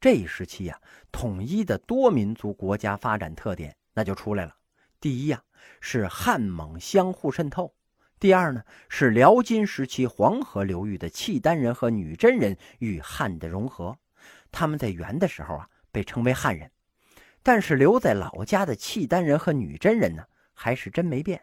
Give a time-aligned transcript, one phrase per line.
[0.00, 0.80] 这一时期呀，
[1.12, 4.56] 统一的多民族国家发展特点那就出来了。
[4.98, 5.42] 第一呀，
[5.82, 7.74] 是汉蒙相互渗透；
[8.18, 13.94] 第二呢，是辽金时期黄河流域的契丹人和女真人与汉的融合。
[14.50, 16.70] 他们在元的时候啊，被称为汉人，
[17.42, 20.24] 但是留在老家的契丹人和女真人呢，
[20.54, 21.42] 还是真没变。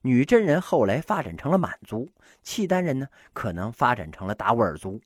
[0.00, 2.10] 女真人后来发展成了满族，
[2.42, 5.00] 契丹人呢，可能发展成了达斡尔族。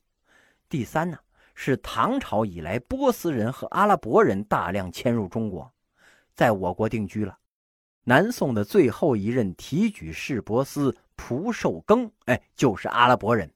[0.67, 1.19] 第三呢，
[1.59, 5.73] 是唐朝以来波斯人和阿拉伯人大量迁入中国，
[6.35, 7.35] 在我国定居了。
[8.03, 13.51] 南宋的最后一任提举市舶司蒲寿庚，哎，就是阿拉伯人，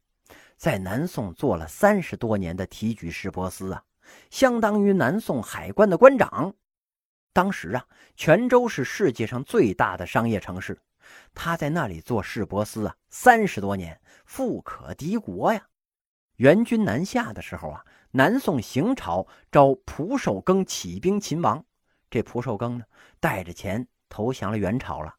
[0.58, 3.84] 在南宋做了三十多年的提举市舶司啊，
[4.32, 6.52] 相当于南宋海关的关长。
[7.32, 10.76] 当时啊，泉州是世界上最大的商业城市，
[11.36, 15.62] 他在那里做市舶司啊，三十多年，富可敌国呀。
[16.38, 21.66] 元军南下的时候啊，南宋行朝招蒲寿庚起兵勤王，
[22.10, 22.86] 这蒲寿庚呢，
[23.20, 23.88] 带着钱。
[24.14, 25.16] 投降了元朝了，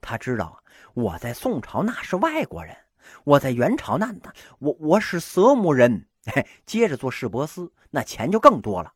[0.00, 0.58] 他知道啊，
[0.92, 2.76] 我在宋朝那是外国人，
[3.22, 6.08] 我在元朝那那我我是色目人，
[6.66, 8.92] 接着做市舶司，那钱就更多了。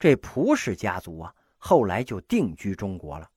[0.00, 3.30] 这蒲氏家族啊，后来就定居中国了，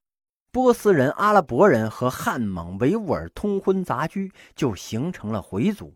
[0.50, 5.96] 波斯人、阿拉伯人和汉蒙维吾尔通婚杂居，就形成了回族。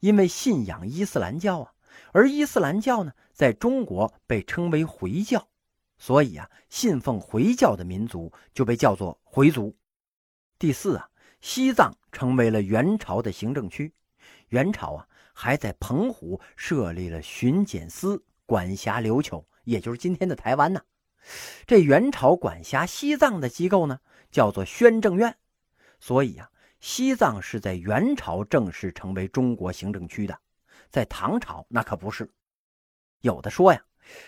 [0.00, 1.72] 因为信仰伊斯兰教啊，
[2.12, 5.48] 而伊斯兰教呢，在中国被称为回教。
[5.98, 9.76] 所以啊，信奉回教的民族就被叫做回族。
[10.58, 11.08] 第四啊，
[11.40, 13.92] 西藏成为了元朝的行政区。
[14.48, 20.80] 元朝啊，还在澎湖设立了巡检司，管辖琉球，也就是今天的台湾呢。
[21.66, 23.98] 这元朝管辖西藏的机构呢，
[24.30, 25.36] 叫做宣政院。
[25.98, 30.38] 所以啊，西藏是在元朝正式成为中国行政区的，
[30.90, 32.30] 在唐朝那可不是。
[33.20, 33.82] 有的说呀。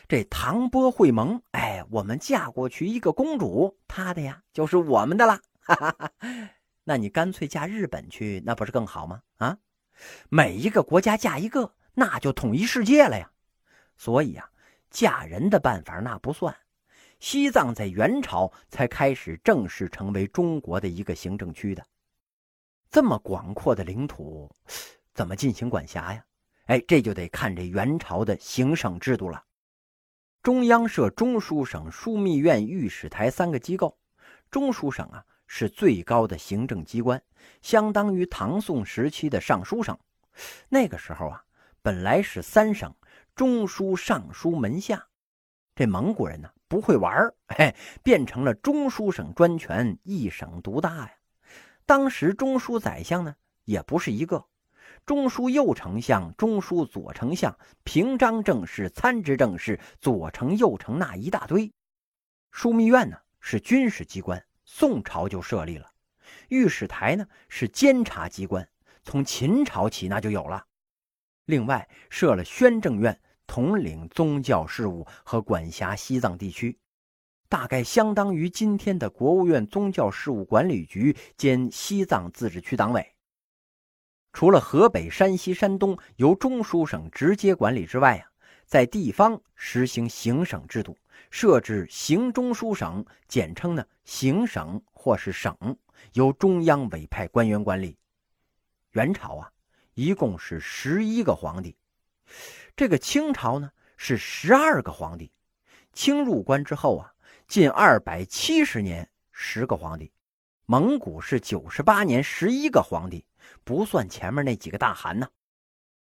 [0.06, 5.40] 这唐波会盟，哎，我们嫁过去一个公主，她的呀就是我们的了。
[5.60, 6.12] 哈哈哈，
[6.84, 9.22] 那你干脆嫁日本去，那不是更好吗？
[9.36, 9.56] 啊，
[10.28, 13.32] 每一个国家嫁一个，那就统一世界了呀。
[13.96, 14.50] 所以啊，
[14.90, 16.54] 嫁人的办法那不算。
[17.18, 21.82] 西藏在元朝才开始正式成为中国的一个行政区的。
[22.90, 24.54] 这么广阔的领土，
[25.14, 26.22] 怎么进行管辖呀？
[26.66, 29.44] 哎，这就得看这元朝的行省制度了。
[30.42, 33.98] 中央设中书省、枢密院、御史台三个机构。
[34.50, 37.22] 中书省啊是最高的行政机关，
[37.60, 39.98] 相当于唐宋时期的尚书省。
[40.68, 41.44] 那个时候啊，
[41.82, 42.94] 本来是三省：
[43.34, 45.06] 中书、尚书、门下。
[45.74, 51.12] 这蒙古人呢不会玩儿，嘿，变成了中书省专权，一省独大呀。
[51.84, 53.34] 当时中书宰相呢
[53.64, 54.46] 也不是一个。
[55.06, 61.72] 中书右丞相、中书左丞相、平章政事、参知政事、左丞、右丞那一大堆。
[62.52, 65.86] 枢密院呢是军事机关，宋朝就设立了；
[66.48, 68.68] 御史台呢是监察机关，
[69.02, 70.64] 从秦朝起那就有了。
[71.46, 76.78] 另外设了宣政院，统领宗教事务和管辖西藏地区，
[77.48, 83.14] 大概相当于今天的国务院宗教事务管理局兼西藏自治区党委。
[84.32, 88.30] 除了河北、山西、山东由中书省直接管理之外啊，
[88.64, 90.96] 在地方实行行省制度，
[91.30, 95.56] 设置行中书省，简称呢行省或是省，
[96.12, 97.98] 由中央委派官员管理。
[98.92, 99.50] 元朝啊，
[99.94, 101.76] 一共是十一个皇帝，
[102.76, 105.30] 这个清朝呢是十二个皇帝。
[105.92, 107.12] 清入关之后啊，
[107.48, 110.12] 近二百七十年十个皇帝，
[110.66, 113.24] 蒙古是九十八年十一个皇帝。
[113.64, 115.28] 不算前面那几个大汗呢，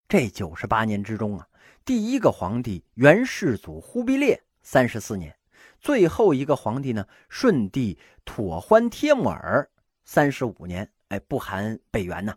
[0.08, 1.48] 这九十八年之中啊，
[1.84, 5.36] 第一个皇帝元世祖忽必烈三十四年，
[5.80, 9.70] 最后一个皇帝呢顺帝妥欢帖木儿
[10.04, 12.36] 三十五年，哎，不含北元呢。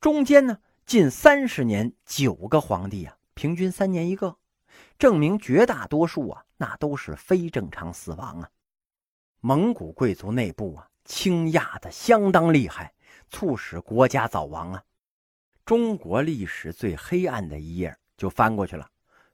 [0.00, 4.36] 中间呢近三十年九个皇帝啊，平均三年一个，
[4.98, 8.50] 证明绝大多数啊那都是非正常死亡啊。
[9.40, 12.94] 蒙古贵族内部啊倾轧的相当厉害。
[13.34, 14.84] 促使国家早亡啊！
[15.64, 18.88] 中国历史最黑暗的一页就翻过去了。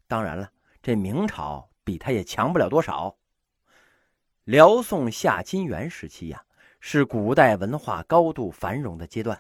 [0.09, 0.51] 当然了，
[0.81, 3.15] 这明朝比他也强不了多少。
[4.45, 6.43] 辽宋夏金元时期呀，
[6.81, 9.39] 是古代文化高度繁荣的阶段，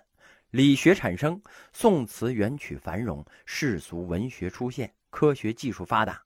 [0.50, 1.40] 理学产生，
[1.72, 6.22] 宋词元曲繁荣，世俗文学出现，科学技术发达。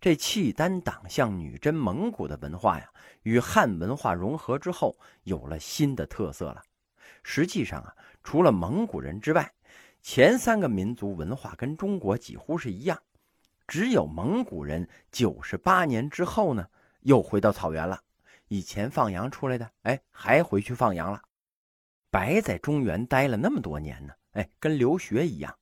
[0.00, 2.88] 这契丹党项女真蒙古的文化呀，
[3.24, 6.62] 与汉文化融合之后，有了新的特色了。
[7.30, 7.94] 实际上啊，
[8.24, 9.52] 除了蒙古人之外，
[10.00, 12.98] 前三个民族文化跟中国几乎是一样。
[13.66, 16.66] 只有蒙古人九十八年之后呢，
[17.02, 18.02] 又回到草原了。
[18.48, 21.20] 以前放羊出来的，哎，还回去放羊了，
[22.10, 25.54] 白在中原待了那么多年呢，哎，跟留学一样。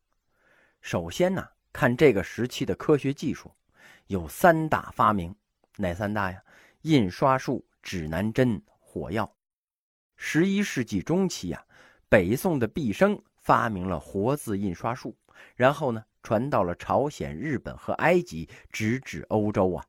[0.80, 3.50] 首先呢，看这个时期的科学技术，
[4.06, 5.34] 有三大发明，
[5.78, 6.40] 哪三大呀？
[6.82, 9.28] 印刷术、指南针、火药。
[10.16, 11.64] 十一世纪中期呀，
[12.08, 15.16] 北宋的毕升发明了活字印刷术，
[15.54, 19.84] 然后呢，传到了朝鲜、日本和埃及，直至欧洲啊。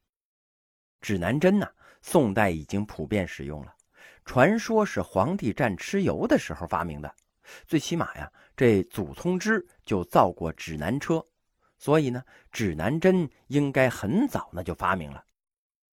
[1.02, 1.68] 指南针呢？
[2.02, 3.74] 宋代已经普遍使用了，
[4.24, 7.14] 传说是皇帝战蚩尤的时候发明的。
[7.66, 11.26] 最起码呀，这祖冲之就造过指南车，
[11.78, 15.24] 所以呢，指南针应该很早那就发明了。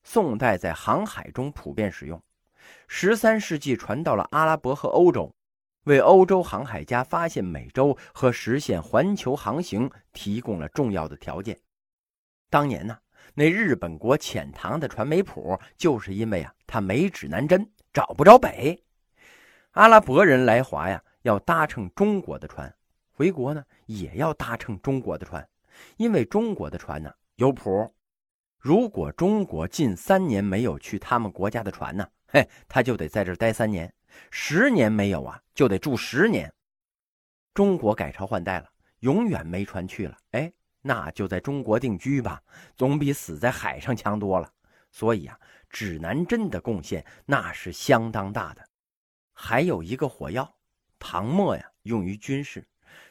[0.03, 2.23] 宋代在航海中普遍使用，
[2.89, 5.33] 十三世纪传到了阿拉伯和欧洲，
[5.85, 11.59] 为欧洲航海家发现美洲和实现环球航行提供了重要的条件。
[12.51, 12.99] 当年呢。
[13.37, 18.81] 那日本国遣唐的船没谱，就是因为啊，他没指南针，找不着北。
[19.73, 22.73] 阿拉伯人来华呀，要搭乘中国的船，
[23.11, 25.49] 回国呢也要搭乘中国的船，
[25.97, 27.93] 因为中国的船呢有谱。
[28.59, 33.89] 如果中国近三年没有去他们国家的船呢，嘿， 他就得在这待三年；
[34.33, 36.53] 十年没有啊，就得住十年。
[37.55, 40.53] 中国改朝换代了，永远没船去了，哎。
[40.87, 42.43] 那就在中国定居吧，
[42.77, 44.53] 总比死在海上强多了。
[44.91, 45.39] 所以啊，
[45.71, 48.69] 指南针的贡献那是相当大的。
[49.33, 50.55] 还有一个火药，
[50.99, 52.67] 唐末呀用于军事。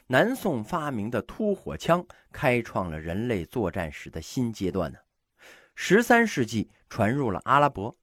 [0.06, 4.98] 南宋发明的突火枪，开创了人类作战史的新阶段呢。
[5.74, 7.96] 十三世纪传入了阿拉伯，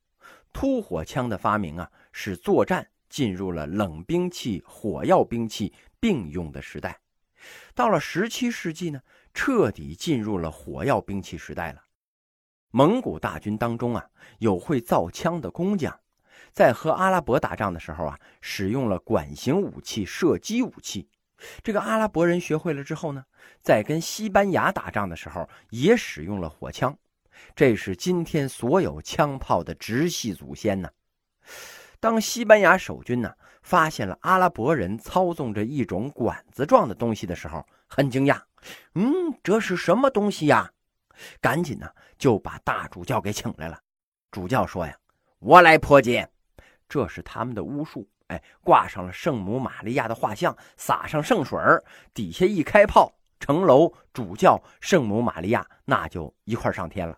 [0.53, 6.99] 突火枪的发明啊，使作战进入了冷兵器、火药兵器并用的时代。
[7.73, 9.01] 到了十七世纪呢。
[9.33, 11.81] 彻底进入了火药兵器时代了。
[12.71, 14.05] 蒙古大军当中啊，
[14.39, 15.97] 有会造枪的工匠，
[16.51, 21.07] 在和阿拉伯打仗的时候啊，使用了管形武器、射击武器。
[21.63, 23.23] 这个阿拉伯人学会了之后呢，
[23.61, 26.97] 在跟西班牙打仗的时候也使用了火枪。
[27.55, 30.89] 这是今天所有枪炮的直系祖先呢。
[31.99, 33.31] 当西班牙守军呢
[33.61, 38.41] 发现了阿拉伯人操纵着一种管子状的东西的时候，很惊讶。
[38.95, 39.11] 嗯，
[39.43, 40.71] 这是什么东西呀？
[41.39, 41.87] 赶紧呢，
[42.17, 43.79] 就把大主教给请来了。
[44.31, 44.97] 主教说呀
[45.39, 46.27] ：“我来破解，
[46.89, 48.07] 这是他们的巫术。
[48.27, 51.59] 哎，挂上了圣母玛利亚的画像，撒上圣水
[52.13, 57.17] 底下一开炮，城楼、主教、圣母玛利亚那就一块上天了。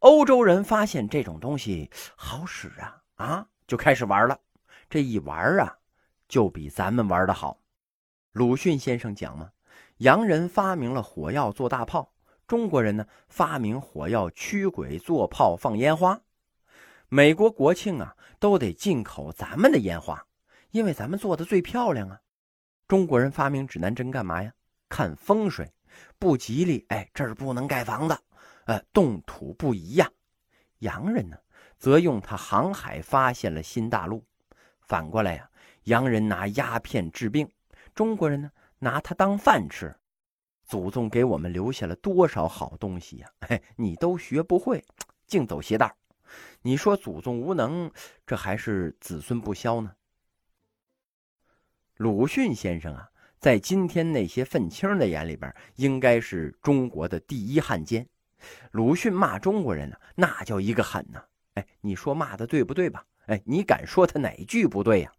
[0.00, 4.36] 欧洲人发现这种东西好使啊，啊，就开始玩了。
[4.90, 5.76] 这一玩啊，
[6.26, 7.60] 就比咱们玩的好。
[8.32, 9.50] 鲁迅先生讲嘛。”
[9.98, 12.12] 洋人发明了火药做大炮，
[12.48, 16.20] 中国人呢发明火药驱鬼做炮放烟花。
[17.08, 20.26] 美国国庆啊都得进口咱们的烟花，
[20.72, 22.18] 因为咱们做的最漂亮啊。
[22.88, 24.52] 中国人发明指南针干嘛呀？
[24.88, 25.72] 看风水
[26.18, 28.18] 不吉利，哎，这儿不能盖房子，
[28.66, 30.10] 呃，动土不宜呀。
[30.78, 31.36] 洋人呢
[31.78, 34.24] 则用它航海发现了新大陆。
[34.80, 35.50] 反过来呀，
[35.84, 37.50] 洋人拿鸦片治病，
[37.94, 38.50] 中国人呢？
[38.80, 39.96] 拿它当饭吃，
[40.66, 43.32] 祖宗给我们留下了多少好东西呀！
[43.48, 44.84] 嘿，你都学不会，
[45.26, 45.90] 净走邪道。
[46.60, 47.90] 你说祖宗无能，
[48.26, 49.94] 这还是子孙不肖呢？
[51.96, 53.08] 鲁迅先生啊，
[53.44, 58.08] 在今天那些愤青的眼里边，应该是中国的第一汉奸。
[58.70, 61.22] 鲁迅骂中国人呢，那叫一个狠呐！
[61.52, 63.04] 哎，你说骂的对不对吧？
[63.26, 65.12] 哎，你敢说他哪句不对呀？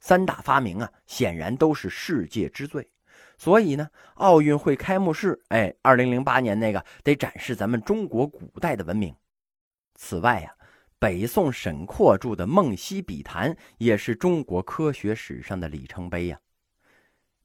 [0.00, 2.90] 三大发明啊，显然都是世界之最，
[3.36, 9.14] 所以呢，奥运会开幕式，哎，二零零八年那个得展示咱们中国古代的文明。
[9.94, 10.52] 此外呀，
[10.98, 16.40] 北宋沈括著的《梦溪笔谈》也是中国科学史上的里程碑呀。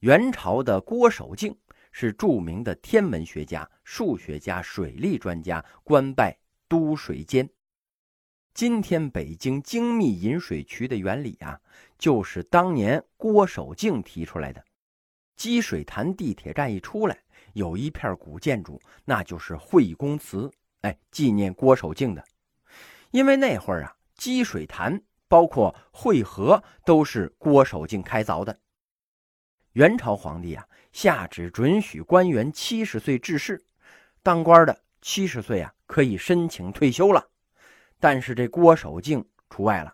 [0.04, 1.56] 元朝的郭守敬
[1.90, 6.36] 是著名的天文学家、数学家、水利专家，官拜
[6.68, 7.48] 都水监。
[8.52, 11.58] 今天北京精密引水渠的原理啊，
[11.96, 14.62] 就是当年郭守敬提出来的。
[15.36, 17.16] 积水潭地铁站一出来，
[17.54, 22.22] 有一片古建筑，那就是惠公祠，哎，纪念郭守敬的。
[23.10, 28.60] 因为那会儿啊，积水潭包括惠河都是郭守敬开凿的。
[29.74, 33.60] 元朝皇帝啊，下旨准许官员七十岁致仕，
[34.22, 37.28] 当官的七十岁啊，可以申请退休了。
[37.98, 39.92] 但是这郭守敬除外了，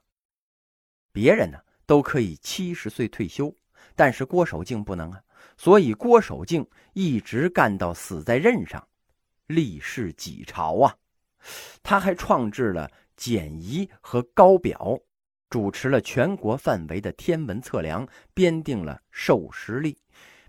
[1.13, 3.55] 别人呢都可以七十岁退休，
[3.97, 5.23] 但是郭守敬不能啊。
[5.57, 8.87] 所以郭守敬一直干到死在任上。
[9.47, 10.95] 历世几朝啊。
[11.83, 14.99] 他还创制了简仪和高表，
[15.51, 19.99] 主持了全国范围的天文测量，编定了授时历，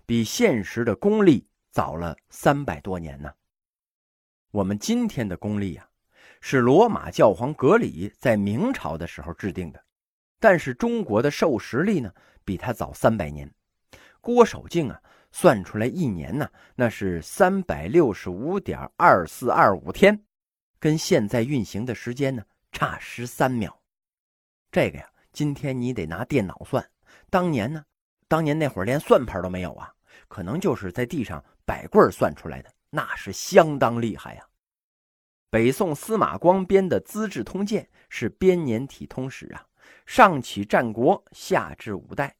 [0.06, 3.32] 比现实的公历早了三百多年呢。
[4.52, 5.88] 我们今天的公历啊，
[6.40, 9.84] 是罗马教皇格里在明朝的时候制定的，
[10.38, 13.52] 但是中国的授时历呢，比他早三百年。
[14.20, 20.22] 郭守敬啊，算出来一年呢，那是三百六十五点二四二五天，
[20.78, 23.81] 跟现在运行的时间呢差十三秒。
[24.72, 26.82] 这个呀，今天你得拿电脑算，
[27.28, 27.84] 当年呢，
[28.26, 29.92] 当年那会儿连算盘都没有啊，
[30.28, 32.72] 可能就是在地上摆棍算出来的。
[32.88, 34.42] 那是相当厉害呀！
[35.50, 39.66] 北宋司马光编的《资治通鉴》是编年体通史啊，
[40.06, 42.34] 上起战国，下至五代，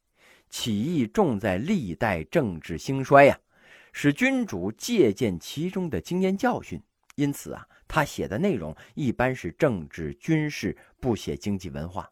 [0.49, 3.39] 起义重在历代政治兴衰呀，
[3.91, 6.81] 使君主借鉴其中的经验教训。
[7.13, 12.09] 因此啊，他写的内容一般是政治军事，不写经济文化。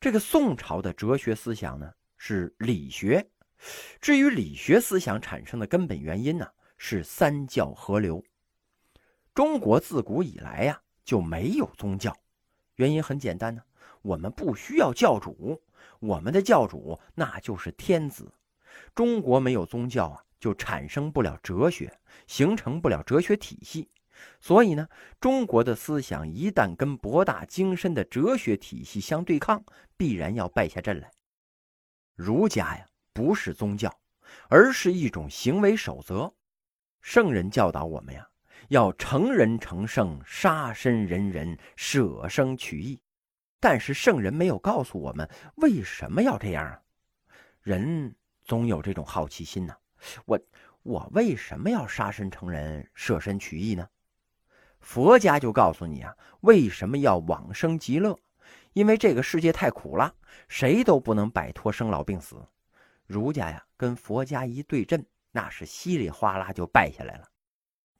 [0.00, 3.26] 这个宋朝的哲学思想呢，是理学。
[4.00, 6.46] 至于理学思想产生的根本原因呢？
[6.76, 8.22] 是三教合流。
[9.32, 12.14] 中国自古以来呀就没有宗教，
[12.74, 13.62] 原因很简单呢，
[14.02, 15.62] 我们不需要教主，
[16.00, 18.30] 我们的教主那就是天子。
[18.94, 21.96] 中国没有宗教啊，就产生不了哲学，
[22.26, 23.88] 形成不了哲学体系。
[24.40, 24.88] 所以呢，
[25.20, 29.64] 中国的思想一旦跟博大精深的哲学体系相对抗，
[29.96, 31.10] 必然要败下阵来。
[32.14, 33.92] 儒家呀，不是宗教，
[34.48, 36.32] 而是一种行为守则。
[37.00, 38.28] 圣人教导我们呀，
[38.68, 43.00] 要成人成圣，杀身仁人，舍生取义。
[43.60, 46.80] 但是圣人没有告诉我们为什么要这样啊？
[47.62, 48.14] 人
[48.44, 49.74] 总有这种好奇心呢。
[50.26, 50.38] 我
[50.82, 53.88] 我为什么要杀身成仁，舍身取义呢？
[54.84, 58.16] 佛家就告诉你啊，为什么要往生极乐？
[58.74, 60.14] 因为这个世界太苦了，
[60.46, 62.36] 谁都不能摆脱生老病死。
[63.06, 65.04] 儒家呀，跟佛家一对阵。
[65.32, 67.24] 那是稀里哗啦就败下来了。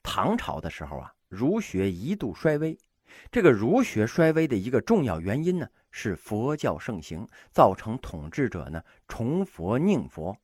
[0.03, 2.77] 唐朝的时候啊，儒学一度衰微。
[3.31, 10.37] 这个儒学衰微的一个重要原因呢，是佛教盛行，造成统治者呢崇佛宁佛。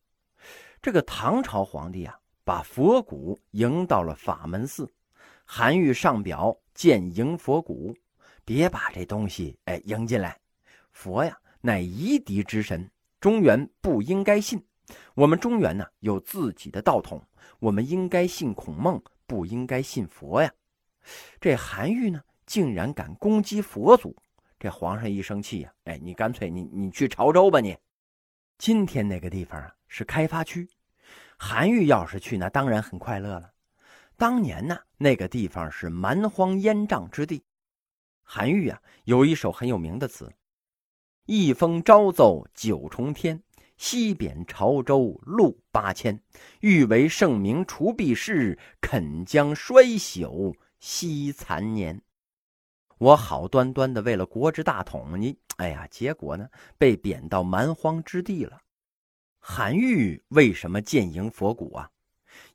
[0.82, 4.92] 这个唐朝皇帝啊，把佛骨迎到了法门寺。
[5.54, 7.94] 韩愈上表谏迎佛骨，
[8.46, 10.40] 别把这东西哎迎进来。
[10.94, 12.90] 佛呀，乃夷狄之神，
[13.20, 14.66] 中原不应该信。
[15.14, 17.22] 我们中原呢有自己的道统，
[17.60, 20.50] 我们应该信孔孟，不应该信佛呀。
[21.42, 24.16] 这韩愈呢竟然敢攻击佛祖，
[24.58, 27.78] 这皇上一生气呀，哎，你干脆你你去潮州吧你。
[28.58, 30.66] 今天那个地方啊是开发区，
[31.38, 33.51] 韩愈要是去那当然很快乐了。
[34.22, 37.44] 当年呢那个地方是蛮荒烟瘴之地，
[38.22, 40.32] 韩愈啊有一首很有名的词
[41.26, 43.42] ：“一封朝奏九重天。”
[43.78, 46.22] 西贬潮州路八千，
[46.60, 52.00] 欲为圣明除弊事，肯将衰朽惜残年。
[53.00, 56.48] 我好端端的为了国之大统，你哎呀，结果呢
[56.78, 58.62] 被贬到蛮荒之地了。
[59.40, 61.90] 韩愈为什么建营佛骨啊？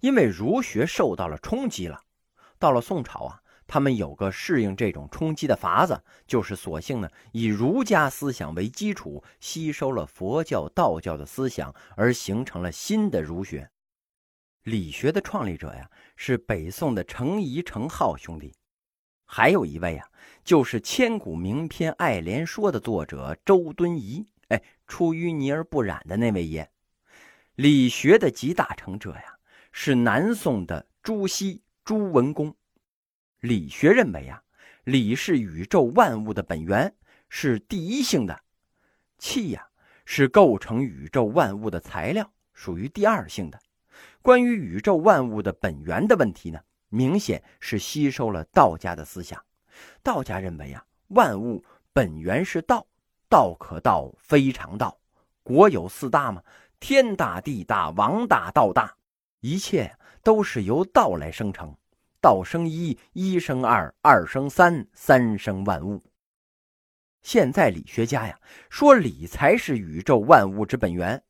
[0.00, 2.00] 因为儒学受到了冲击了。
[2.58, 3.42] 到了宋朝啊。
[3.68, 13.68] 他们有个适应这种冲击的法子，就是索性呢以儒家思想为基础，吸收了佛教、道教的思想，而形成了新的儒学。
[14.62, 18.54] 理学的创立者呀是北宋的程颐、程颢兄弟，
[19.24, 20.08] 还有一位啊
[20.44, 24.24] 就是千古名篇《爱莲说》的作者周敦颐。
[24.46, 26.70] 哎，出淤泥而不染的那位爷。
[27.56, 29.35] 理学的集大成者呀
[29.78, 32.56] 是南宋的朱熹、朱文公。
[33.40, 34.42] 理学认为啊，
[34.84, 36.92] 理是宇宙万物的本源，
[37.28, 38.34] 是第一性的；
[39.18, 39.68] 气呀
[40.06, 43.60] 是构成宇宙万物的材料，属于第二性的。
[44.22, 49.44] 关于宇宙万物的本源的问题呢，明显是吸收了道家的思想。
[50.02, 52.86] 道家认为啊，万物本源是道，
[53.28, 54.98] 道可道非常道。
[55.42, 56.42] 国有四大嘛，
[56.80, 58.96] 天大、地大、王大、道大，
[59.46, 61.72] 一切都是由道来生成。
[62.20, 66.02] 道生一，一生二，二生三，三生万物。
[67.22, 71.22] 现在理学家呀说理才是宇宙万物之本源，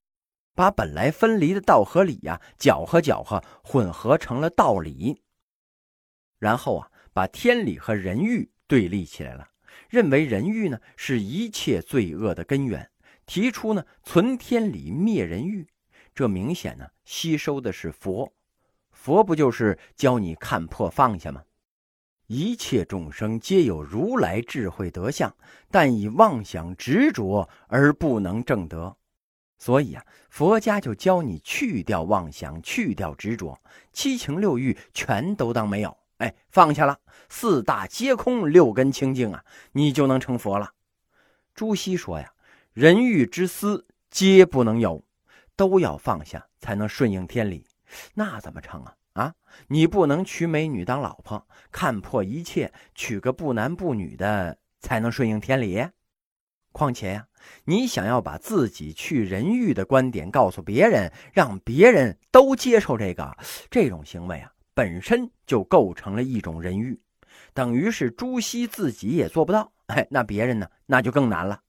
[0.54, 5.20] 把本来分离的道和理呀搅和搅和，混合成了道理。
[6.38, 9.46] 然后啊，把天理和人欲对立起来了，
[9.90, 12.90] 认为人欲呢是一切罪恶的根源，
[13.26, 15.68] 提出呢存天理灭人欲。
[16.16, 18.32] 这明显呢吸收的是佛。
[18.90, 21.44] 佛不就是教你看破放下吗？
[22.26, 25.32] 一切众生皆有如来智慧德相，
[25.70, 28.96] 但以妄想执着而不能证得。
[29.58, 33.60] 所以啊，佛家就教你去掉妄想，去掉执着，
[33.92, 40.72] 七情六欲全都当没有，哎，放下了，四大皆空，六根清净啊，你就能成佛了。
[41.54, 42.32] 朱熹说呀，
[42.72, 45.04] 人欲之思皆不能有，
[45.56, 47.66] 都要放下才能顺应天理，
[48.14, 48.94] 那怎么成啊？
[49.14, 49.34] 啊，
[49.68, 55.82] 你不能娶美女当老婆，看破一切，娶个不男不女的才能顺应天理。
[56.70, 57.26] 况且呀，
[57.64, 63.34] 你想要把自己去人欲的观点告诉别人，让别人都接受这个，
[63.70, 67.00] 这种行为啊，本身就构成了一种人欲，
[67.54, 69.72] 等于是朱熹自己也做不到。
[69.86, 71.62] 哎，那别人呢，那就更难了。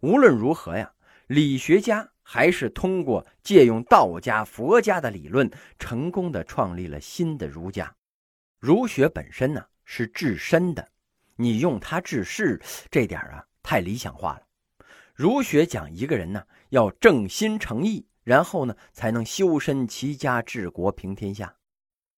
[0.00, 0.90] 无论如何呀，
[1.26, 7.94] 理学家还是通过借用道家、佛家的理论，成功的创立了新的儒家。
[8.58, 10.88] 儒学本身呢是治身的，
[11.36, 13.44] 你用它治世，这点啊。
[13.62, 14.42] 太理想化了。
[15.12, 21.52] 儒学讲一个人呢要正心诚意，然后呢才能修身齐家治国平天下。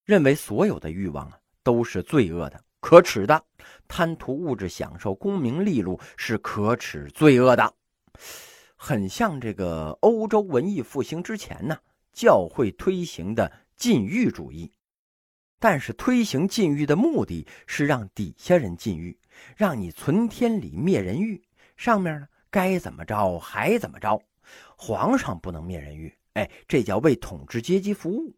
[0.05, 3.43] 认为所有的欲望啊都是罪恶的、可耻的，
[3.89, 7.75] 贪图物质享受、功名利禄是可耻罪恶的，
[8.79, 11.77] 很像这个欧洲文艺复兴之前呢
[12.13, 14.73] 教会推行的禁欲主义。
[15.59, 19.19] 但是推行禁欲的目的是让底下人禁欲。
[19.57, 21.41] 让你存天理灭人欲，
[21.77, 24.21] 上面呢该怎么着还怎么着，
[24.77, 28.35] 皇上不能灭人欲，哎，这叫为统治阶级服务。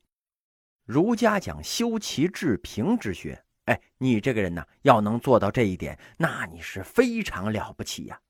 [0.85, 8.20] 儒家讲修齐治平之学，哎，你这个人呢要能做到这一点，那你是非常了不起呀。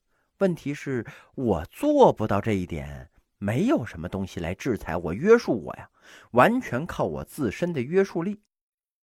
[0.41, 5.91] 问题是，我做不到这一点，没有什么东西来制裁我、约束我呀，
[6.31, 8.41] 完全靠我自身的约束力，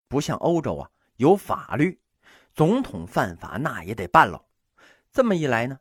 [0.08, 2.00] 不像欧洲啊有法律。
[2.54, 4.46] 总统犯法，那也得办喽。
[5.12, 5.78] 这么一来呢，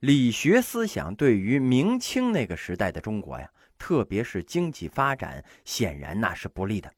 [0.00, 6.90] 理学思想对于明清那个时代的中国呀，特别是经济发展，显然那是不利的。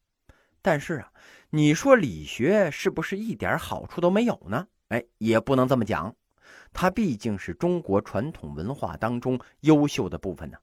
[0.62, 1.12] 但是啊，
[1.50, 4.68] 你说理学是不是一点好处都没有呢？
[4.90, 6.14] 哎，也不能这么讲。
[6.78, 10.58] 它毕竟是中国传统文化当中优秀的部分呢。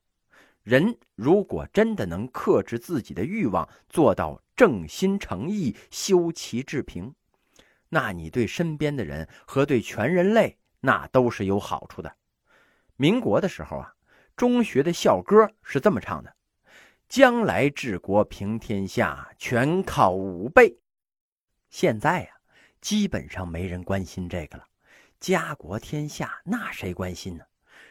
[0.62, 7.12] 人如果真的能克制自己的欲望，做到正心诚意、修齐治平。
[7.89, 12.15] 那你对身边的人和对全人类，那都是有好处的。
[12.95, 13.95] 民国的时候啊，
[14.36, 16.36] 中学的校歌是这么唱的
[17.10, 20.78] ：“将来治国平天下，全靠武备。”
[21.71, 22.30] 现在呀，
[22.80, 24.67] 基本上没人关心这个了。
[25.24, 27.46] 家国天下，那谁关心呢？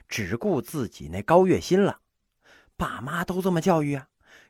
[0.06, 1.98] 只顾自己那高月薪了。
[2.76, 4.06] 爸妈都这么教育啊，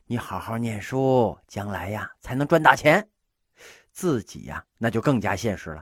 [0.07, 3.07] 你好好念书，将来呀才能赚大钱。
[3.93, 5.81] 自己呀，那就更加现实了。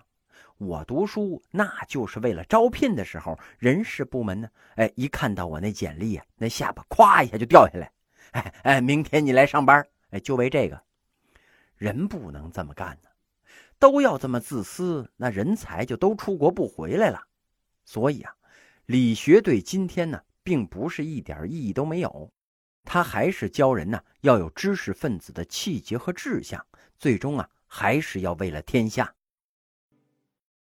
[0.60, 7.92] 我读书那就是为了招聘的时候，人事部门呢，哎，一看到我那简历呀，那下巴咵一下就掉下来。
[8.34, 10.80] 哎哎，明天你来上班，哎，就为这个。
[11.78, 13.10] 人不能这么干呢，
[13.82, 17.20] 都要这么自私，那人才就都出国不回来了。
[17.84, 18.34] 所以啊，
[18.86, 22.32] 理学对今天呢，并不是一点意义都没有，
[22.86, 26.66] 他还是教人呢要有知识分子的气节和志向，
[26.98, 27.50] 最终啊。
[27.74, 29.16] 还是要为了天下。